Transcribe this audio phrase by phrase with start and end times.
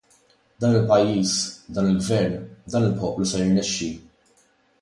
[0.61, 1.33] Dan il-pajjiż,
[1.73, 2.35] dan il-Gvern,
[2.71, 3.89] dan il-poplu se jirnexxi!